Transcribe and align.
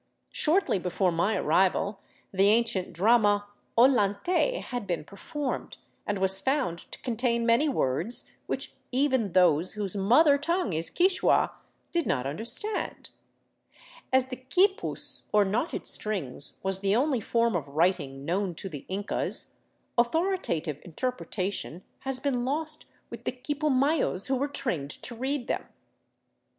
Shortly 0.31 0.79
before 0.79 1.11
my 1.11 1.35
arrival 1.35 1.99
the 2.33 2.47
ancient 2.49 2.91
drama" 2.91 3.45
Ollantay" 3.77 4.59
had 4.71 4.87
been 4.87 5.03
performed, 5.03 5.77
and 6.07 6.17
was 6.17 6.41
found 6.41 6.79
to 6.91 6.99
contain 7.03 7.45
many 7.45 7.69
words 7.69 8.31
which 8.47 8.73
even 8.91 9.33
those 9.33 9.73
whose 9.73 9.95
mother 9.95 10.39
tongue 10.39 10.73
is 10.73 10.89
Quichua 10.89 11.51
did 11.91 12.07
not 12.07 12.25
understand. 12.25 13.11
As 14.11 14.29
the 14.29 14.37
quipiis, 14.37 15.21
or 15.31 15.45
knotted 15.45 15.85
strings, 15.85 16.57
was 16.63 16.79
the 16.79 16.95
only 16.95 17.21
form 17.21 17.55
of 17.55 17.67
writing 17.67 18.25
known 18.25 18.55
to 18.55 18.69
the 18.69 18.85
Incas, 18.87 19.57
authoritative 19.99 20.81
interpretation 20.83 21.83
has 21.99 22.19
been 22.19 22.43
lost 22.43 22.85
with 23.11 23.25
the 23.25 23.31
quipumayos 23.31 24.29
who 24.29 24.35
were 24.35 24.47
trained 24.47 24.89
to 24.89 25.13
read 25.13 25.45
them. 25.47 25.67